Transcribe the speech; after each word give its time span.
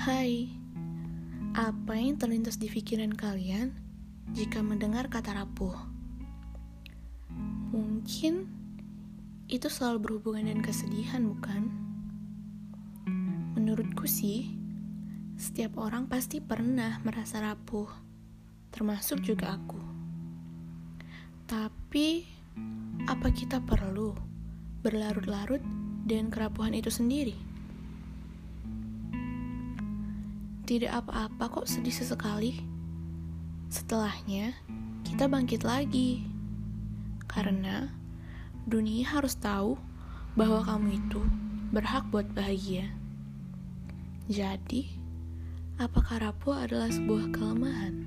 Hai, 0.00 0.48
apa 1.52 1.92
yang 1.92 2.16
terlintas 2.16 2.56
di 2.56 2.72
pikiran 2.72 3.12
kalian 3.12 3.76
jika 4.32 4.64
mendengar 4.64 5.12
kata 5.12 5.36
rapuh? 5.36 5.76
Mungkin 7.68 8.48
itu 9.44 9.68
selalu 9.68 10.00
berhubungan 10.00 10.48
dengan 10.48 10.64
kesedihan, 10.64 11.20
bukan? 11.28 11.68
Menurutku 13.52 14.08
sih, 14.08 14.48
setiap 15.36 15.76
orang 15.76 16.08
pasti 16.08 16.40
pernah 16.40 16.96
merasa 17.04 17.44
rapuh, 17.44 17.92
termasuk 18.72 19.20
juga 19.20 19.52
aku. 19.60 19.84
Tapi, 21.44 22.24
apa 23.04 23.28
kita 23.36 23.60
perlu 23.60 24.16
berlarut-larut 24.80 25.60
dengan 26.08 26.32
kerapuhan 26.32 26.72
itu 26.72 26.88
sendiri? 26.88 27.49
Tidak 30.70 30.86
apa-apa 30.86 31.50
kok 31.50 31.66
sedih 31.66 31.90
sesekali. 31.90 32.62
Setelahnya, 33.66 34.54
kita 35.02 35.26
bangkit 35.26 35.66
lagi. 35.66 36.22
Karena 37.26 37.90
dunia 38.70 39.02
harus 39.02 39.34
tahu 39.34 39.74
bahwa 40.38 40.62
kamu 40.62 40.94
itu 40.94 41.26
berhak 41.74 42.06
buat 42.14 42.30
bahagia. 42.30 42.86
Jadi, 44.30 44.94
apakah 45.74 46.22
rapuh 46.22 46.62
adalah 46.62 46.86
sebuah 46.86 47.34
kelemahan? 47.34 48.06